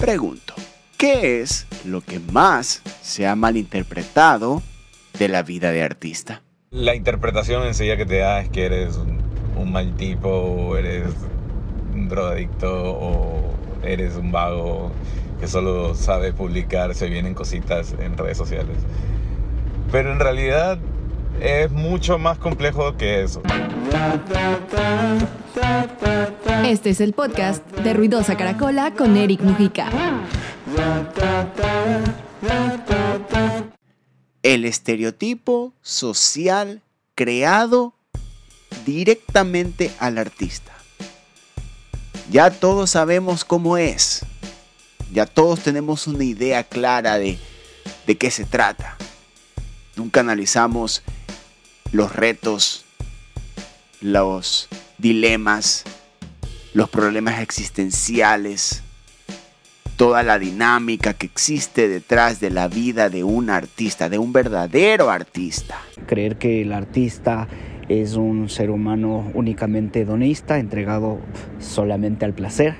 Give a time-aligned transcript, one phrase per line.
[0.00, 0.54] Pregunto,
[0.96, 4.62] ¿qué es lo que más se ha malinterpretado
[5.18, 6.40] de la vida de artista?
[6.70, 11.04] La interpretación enseguida que te da es que eres un, mal tipo, o eres
[11.92, 14.90] un drogadicto, o eres un vago
[15.38, 18.78] que solo sabe publicar, se vienen cositas en redes sociales.
[19.92, 20.78] Pero en realidad
[21.40, 23.42] es mucho más complejo que eso.
[26.64, 29.88] Este es el podcast de Ruidosa Caracola con Eric Mujica.
[34.42, 36.82] El estereotipo social
[37.14, 37.94] creado
[38.86, 40.72] directamente al artista.
[42.30, 44.24] Ya todos sabemos cómo es.
[45.12, 47.38] Ya todos tenemos una idea clara de,
[48.06, 48.96] de qué se trata.
[49.96, 51.02] Nunca analizamos
[51.92, 52.84] los retos,
[54.00, 54.68] los
[54.98, 55.84] dilemas,
[56.72, 58.82] los problemas existenciales,
[59.96, 65.10] toda la dinámica que existe detrás de la vida de un artista, de un verdadero
[65.10, 65.78] artista.
[66.06, 67.48] Creer que el artista
[67.88, 71.18] es un ser humano únicamente hedonista, entregado
[71.58, 72.76] solamente al placer.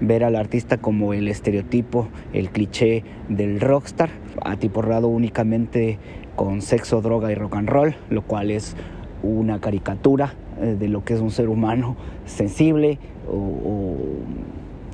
[0.00, 4.10] Ver al artista como el estereotipo, el cliché del rockstar,
[4.44, 5.98] atiporrado únicamente
[6.36, 8.74] con sexo, droga y rock and roll, lo cual es
[9.22, 13.96] una caricatura eh, de lo que es un ser humano sensible o,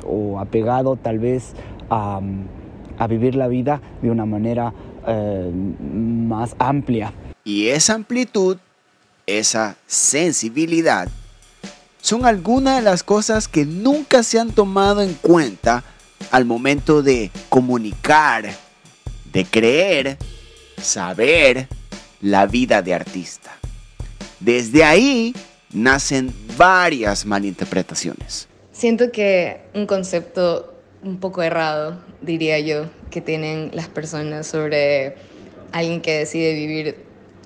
[0.07, 1.55] o, apegado tal vez
[1.91, 2.21] a,
[2.99, 4.73] a, vivir la vida de una manera
[5.07, 7.13] eh, más amplia.
[7.45, 8.59] Y esa amplitud,
[9.27, 11.09] esa sensibilidad,
[12.01, 15.83] son algunas de las cosas que nunca se han tomado en cuenta
[16.31, 18.45] al momento de comunicar,
[19.33, 20.19] de creer
[20.83, 21.69] saber
[22.21, 23.57] la vida de artista.
[24.41, 25.35] Desde ahí
[25.73, 28.49] nacen varias malinterpretaciones.
[28.73, 35.17] Siento que un concepto un poco errado, diría yo, que tienen las personas sobre
[35.73, 36.97] alguien que decide vivir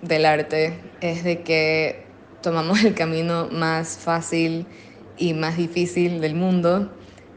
[0.02, 2.05] del arte es de que
[2.42, 4.67] tomamos el camino más fácil
[5.17, 6.92] y más difícil del mundo.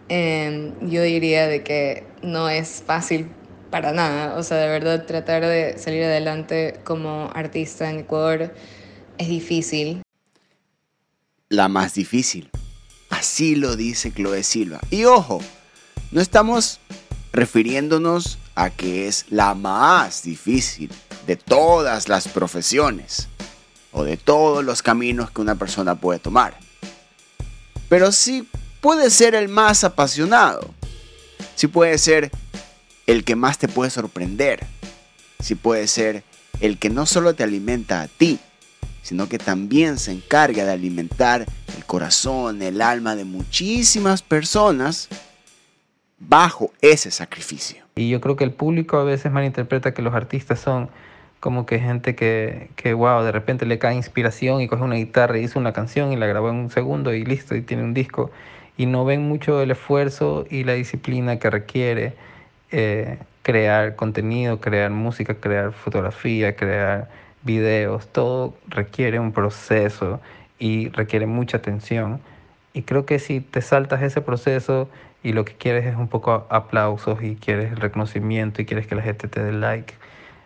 [0.09, 3.27] Eh, yo diría de que no es fácil
[3.69, 4.35] para nada.
[4.37, 8.53] O sea, de verdad, tratar de salir adelante como artista en Ecuador
[9.17, 10.01] es difícil.
[11.49, 12.49] La más difícil.
[13.09, 14.79] Así lo dice Chloe Silva.
[14.89, 15.39] Y ojo,
[16.11, 16.79] no estamos
[17.31, 20.89] refiriéndonos a que es la más difícil
[21.27, 23.27] de todas las profesiones
[23.91, 26.57] o de todos los caminos que una persona puede tomar.
[27.89, 28.47] Pero sí
[28.81, 30.73] puede ser el más apasionado.
[31.55, 32.31] Sí puede ser
[33.07, 34.65] el que más te puede sorprender.
[35.39, 36.23] Sí puede ser
[36.61, 38.39] el que no solo te alimenta a ti,
[39.01, 41.45] sino que también se encarga de alimentar
[41.75, 45.09] el corazón, el alma de muchísimas personas
[46.17, 47.83] bajo ese sacrificio.
[47.95, 50.89] Y yo creo que el público a veces malinterpreta que los artistas son
[51.39, 55.37] como que gente que, que, wow, de repente le cae inspiración y coge una guitarra
[55.37, 57.93] y hizo una canción y la grabó en un segundo y listo, y tiene un
[57.93, 58.31] disco.
[58.77, 62.15] Y no ven mucho el esfuerzo y la disciplina que requiere
[62.77, 67.07] eh, crear contenido, crear música, crear fotografía, crear
[67.43, 70.19] videos, todo requiere un proceso
[70.59, 72.19] y requiere mucha atención.
[72.73, 74.89] Y creo que si te saltas ese proceso
[75.23, 79.03] y lo que quieres es un poco aplausos y quieres reconocimiento y quieres que la
[79.03, 79.93] gente te dé like,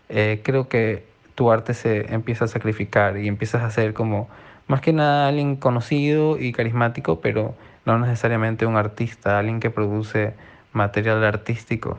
[0.09, 1.03] eh, creo que
[1.33, 4.29] tu arte se empieza a sacrificar y empiezas a ser como
[4.67, 7.55] más que nada alguien conocido y carismático, pero
[7.87, 10.35] no necesariamente un artista, alguien que produce
[10.73, 11.97] material artístico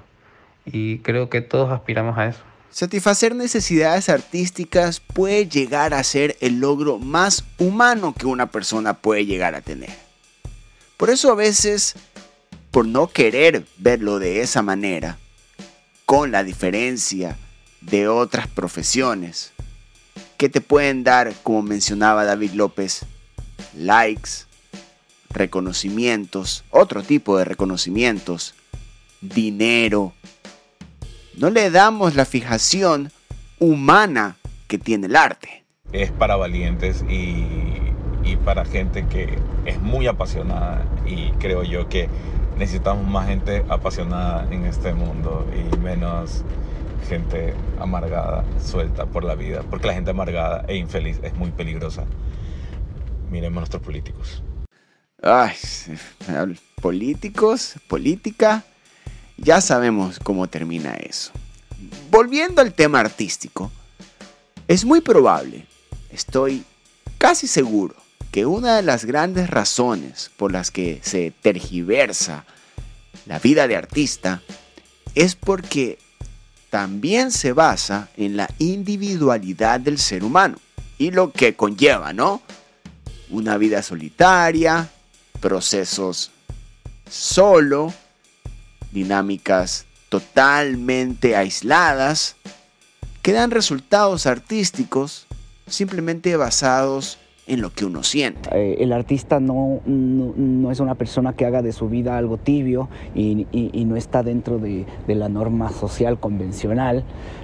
[0.64, 2.40] y creo que todos aspiramos a eso.
[2.70, 9.26] Satisfacer necesidades artísticas puede llegar a ser el logro más humano que una persona puede
[9.26, 9.90] llegar a tener.
[10.96, 11.94] Por eso a veces,
[12.70, 15.18] por no querer verlo de esa manera,
[16.06, 17.36] con la diferencia
[17.80, 19.52] de otras profesiones,
[20.36, 23.04] que te pueden dar, como mencionaba David López,
[23.74, 24.46] likes,
[25.28, 28.54] reconocimientos, otro tipo de reconocimientos,
[29.20, 30.12] dinero,
[31.36, 33.10] no le damos la fijación
[33.58, 34.36] humana
[34.68, 35.64] que tiene el arte.
[35.92, 37.44] Es para valientes y,
[38.24, 42.08] y para gente que es muy apasionada y creo yo que
[42.56, 46.44] necesitamos más gente apasionada en este mundo y menos
[47.08, 52.04] gente amargada, suelta por la vida, porque la gente amargada e infeliz es muy peligrosa.
[53.30, 54.42] Miremos a nuestros políticos.
[55.22, 55.54] Ay,
[56.80, 58.64] políticos, política,
[59.40, 61.32] ya sabemos cómo termina eso.
[62.10, 63.70] Volviendo al tema artístico,
[64.68, 65.66] es muy probable,
[66.10, 66.64] estoy
[67.18, 67.96] casi seguro,
[68.30, 72.44] que una de las grandes razones por las que se tergiversa
[73.26, 74.42] la vida de artista,
[75.14, 75.98] es porque
[76.70, 80.58] también se basa en la individualidad del ser humano
[80.98, 82.42] y lo que conlleva, ¿no?
[83.30, 84.90] Una vida solitaria,
[85.40, 86.30] procesos
[87.08, 87.92] solo,
[88.92, 92.36] dinámicas totalmente aisladas,
[93.22, 95.26] que dan resultados artísticos
[95.66, 98.48] simplemente basados en lo que uno siente.
[98.52, 102.88] Eh, el artista no, no, es una persona que haga de su vida algo tibio
[103.14, 103.46] y,
[103.86, 107.02] no está dentro de, la norma social convencional.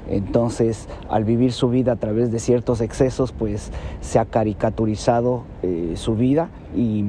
[0.09, 5.95] Entonces, al vivir su vida a través de ciertos excesos, pues se ha caricaturizado eh,
[5.97, 7.05] su vida y,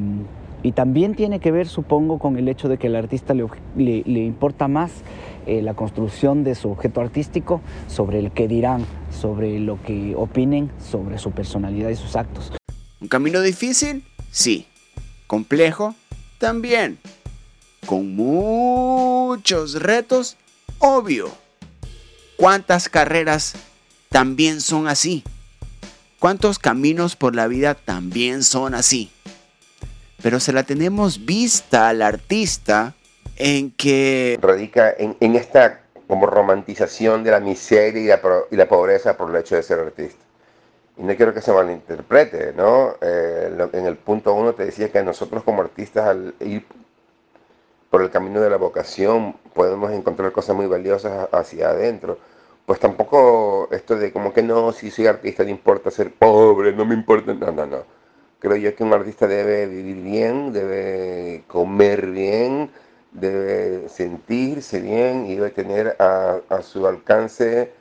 [0.73, 4.67] también tiene que ver, supongo, con el hecho de que al artista le, le, importa
[4.67, 4.91] más
[5.45, 10.71] eh, la construcción de su objeto artístico sobre el que dirán, sobre lo que opinen,
[10.79, 12.51] sobre su personalidad y sus actos.
[12.99, 14.03] ¿Un camino difícil?
[14.31, 14.67] Sí.
[15.27, 15.95] ¿Complejo?
[16.37, 16.99] También.
[17.85, 20.37] ¿Con muchos retos?
[20.79, 21.29] Obvio.
[22.35, 23.55] ¿Cuántas carreras
[24.09, 25.23] también son así?
[26.19, 29.11] ¿Cuántos caminos por la vida también son así?
[30.21, 32.95] Pero se la tenemos vista al artista
[33.35, 34.37] en que...
[34.41, 38.21] Radica en, esta como romantización de la miseria y la,
[38.51, 40.27] y la pobreza por el hecho de ser artista
[40.97, 42.95] y no quiero que se malinterprete, ¿no?
[43.01, 46.65] Eh, en el punto uno te decía que nosotros como artistas al ir
[47.89, 52.17] por el camino de la vocación podemos encontrar cosas muy valiosas hacia adentro.
[52.65, 56.85] Pues tampoco esto de como que no, si soy artista no importa ser pobre, no
[56.85, 57.83] me importa, no, no, no.
[58.39, 62.69] Creo yo que un artista debe vivir bien, debe comer bien,
[63.11, 67.71] debe sentirse bien y debe tener a, a su alcance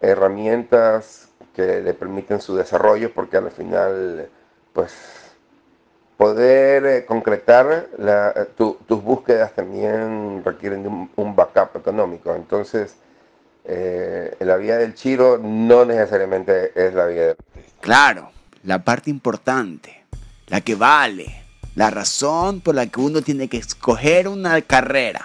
[0.00, 4.28] herramientas que le permiten su desarrollo, porque al final,
[4.72, 4.92] pues,
[6.16, 12.34] poder eh, concretar eh, tus búsquedas también requieren de un, backup económico.
[12.34, 12.96] Entonces,
[13.64, 17.36] eh, la vía del chiro no necesariamente es la vía del
[17.80, 18.30] Claro,
[18.62, 20.04] la parte importante,
[20.48, 21.26] la que vale,
[21.74, 25.24] la razón por la que uno tiene que escoger una carrera,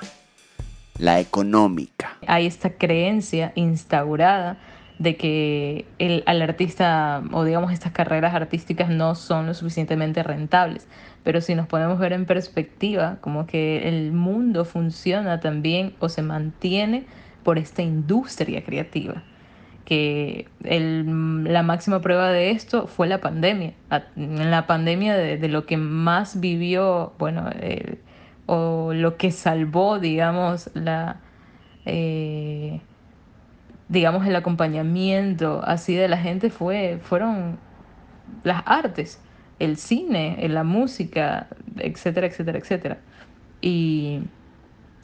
[0.97, 2.17] la económica.
[2.27, 4.57] Hay esta creencia instaurada
[4.99, 10.87] de que el, al artista o digamos estas carreras artísticas no son lo suficientemente rentables.
[11.23, 16.21] Pero si nos podemos ver en perspectiva, como que el mundo funciona también o se
[16.21, 17.05] mantiene
[17.43, 19.23] por esta industria creativa.
[19.85, 23.73] Que el, la máxima prueba de esto fue la pandemia.
[24.15, 27.49] En la pandemia de, lo que más vivió, bueno,
[28.45, 31.17] o lo que salvó, digamos, la...
[31.85, 32.79] Eh,
[33.89, 37.59] digamos, el acompañamiento así de la gente fue, fueron
[38.43, 39.19] las artes,
[39.59, 41.47] el cine, la música,
[41.77, 42.97] etcétera, etcétera, etcétera.
[43.61, 44.21] Y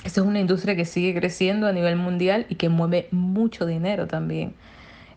[0.08, 4.08] esta es una industria que sigue creciendo a nivel mundial y que mueve mucho dinero
[4.08, 4.54] también.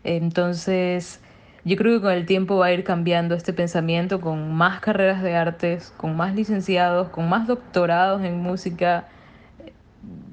[0.03, 1.21] Entonces,
[1.63, 5.23] yo creo que con el tiempo va a ir cambiando este pensamiento con más carreras
[5.23, 9.07] de artes, con más licenciados, con más doctorados en música,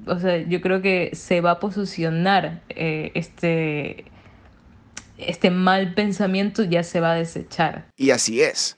[0.05, 4.03] o sea, yo creo que se va a posicionar eh, este,
[5.17, 7.85] este mal pensamiento, ya se va a desechar.
[7.95, 8.77] Y así es.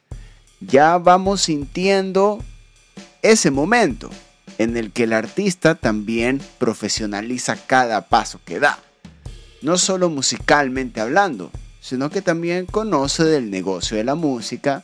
[0.59, 2.43] Ya vamos sintiendo
[3.23, 4.11] ese momento
[4.61, 8.79] en el que el artista también profesionaliza cada paso que da.
[9.61, 14.83] No solo musicalmente hablando, sino que también conoce del negocio de la música,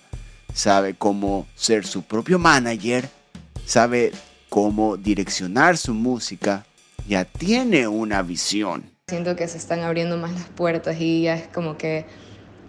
[0.54, 3.10] sabe cómo ser su propio manager,
[3.66, 4.14] sabe
[4.50, 6.66] cómo direccionar su música,
[7.08, 8.92] ya tiene una visión.
[9.08, 12.06] Siento que se están abriendo más las puertas y ya es como que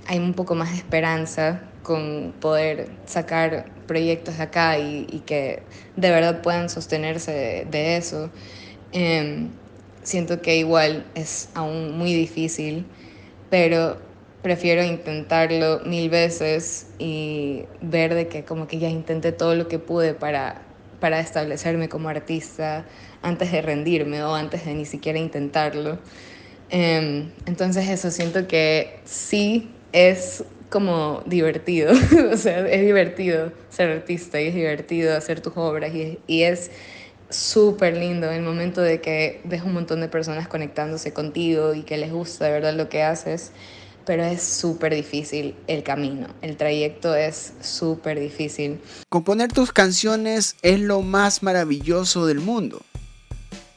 [0.06, 5.62] hay un poco más de esperanza con poder sacar proyectos de acá y, que
[5.96, 8.30] de verdad puedan sostenerse de, eso.
[8.92, 9.50] Em,
[10.02, 12.86] siento que igual es aún muy difícil,
[13.50, 13.98] pero
[14.42, 19.78] prefiero intentarlo mil veces y ver de que como que ya intenté todo lo que
[19.78, 20.62] pude para
[21.00, 22.84] para establecerme como artista
[23.22, 25.98] antes de rendirme o antes de ni siquiera intentarlo.
[26.70, 31.92] Em, entonces eso siento que sí es como divertido,
[32.32, 36.70] o sea, es divertido ser artista y es divertido hacer tus obras y, y es
[37.30, 41.96] súper lindo el momento de que ves un montón de personas conectándose contigo y que
[41.96, 43.52] les gusta de verdad lo que haces
[44.08, 48.80] pero es súper difícil el camino, el trayecto es súper difícil.
[49.10, 52.80] Componer tus canciones es lo más maravilloso del mundo.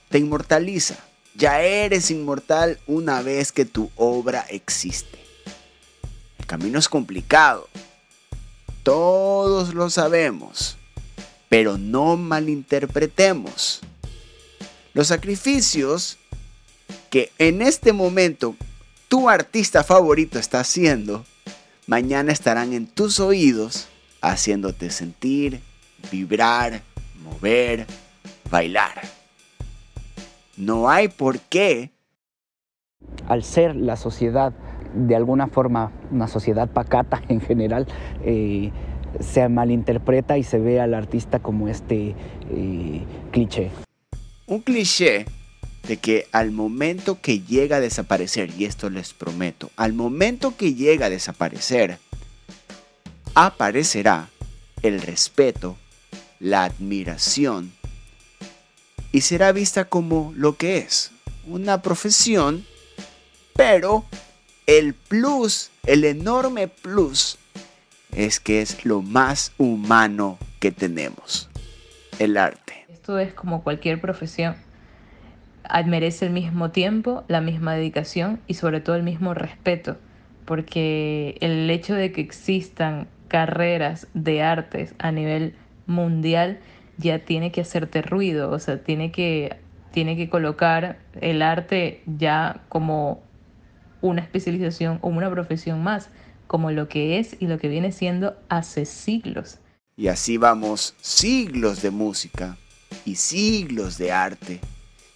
[0.08, 0.96] Te inmortaliza.
[1.36, 5.21] Ya eres inmortal una vez que tu obra existe.
[6.52, 7.70] Camino es complicado.
[8.84, 10.76] Todos lo sabemos.
[11.48, 13.80] Pero no malinterpretemos.
[14.94, 16.18] Los sacrificios
[17.10, 18.58] que en este momento
[19.08, 21.24] tu artista favorito está haciendo,
[21.88, 23.88] mañana estarán en tus oídos
[24.20, 25.62] haciéndote sentir,
[26.12, 26.82] vibrar,
[27.24, 27.88] mover,
[28.50, 29.02] bailar.
[30.58, 31.92] No hay por qué.
[33.30, 34.54] Al ser la sociedad
[34.94, 37.88] de alguna forma una sociedad pacata en general,
[38.24, 38.72] eh,
[39.20, 42.16] se malinterpreta y se ve al artista como este
[42.50, 43.72] eh, cliché.
[44.48, 45.26] Un cliché
[45.88, 50.74] de que al momento que llega a desaparecer, y esto les prometo, al momento que
[50.74, 51.98] llega a desaparecer,
[53.34, 54.30] aparecerá
[54.84, 55.78] el respeto,
[56.40, 57.72] la admiración,
[59.12, 61.12] y será vista como lo que es,
[61.48, 62.66] una profesión,
[63.56, 64.06] pero
[64.68, 67.38] el plus, el enorme plus,
[68.16, 71.50] es que es lo más humano que tenemos,
[72.20, 72.86] el arte.
[72.90, 74.56] Esto es como cualquier profesión.
[75.86, 79.98] Merece el mismo tiempo, la misma dedicación y sobre todo el mismo respeto,
[80.46, 86.60] porque el hecho de que existan carreras de artes a nivel mundial
[86.98, 89.58] ya tiene que hacerte ruido, o sea, tiene que,
[89.92, 93.24] tiene que colocar el arte ya como
[94.02, 96.10] una especialización o una profesión más,
[96.48, 99.60] como lo que es y lo que viene siendo hace siglos.
[99.96, 102.58] Y así vamos siglos de música
[103.06, 104.60] y siglos de arte.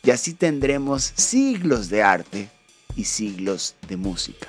[0.03, 2.49] Y así tendremos siglos de arte
[2.95, 4.47] y siglos de música.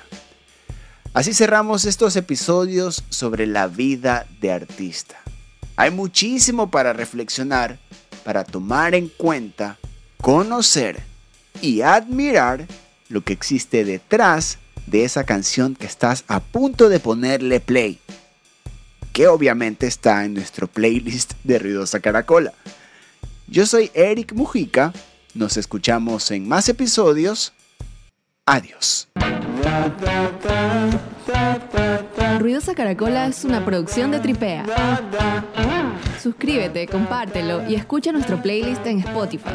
[1.14, 5.16] Así cerramos estos episodios sobre la vida de artista.
[5.76, 7.78] Hay muchísimo para reflexionar,
[8.24, 9.78] para tomar en cuenta,
[10.20, 11.02] conocer
[11.62, 12.66] y admirar
[13.08, 17.98] lo que existe detrás de esa canción que estás a punto de ponerle play,
[19.12, 22.52] que obviamente está en nuestro playlist de Ruidosa Caracola.
[23.48, 24.92] Yo soy Eric Mujica,
[25.34, 27.52] nos escuchamos en más episodios.
[28.46, 29.08] Adiós.
[32.38, 34.64] Ruidosa Caracola es una producción de Tripea.
[36.22, 39.50] Suscríbete, compártelo y escucha nuestro playlist en Spotify.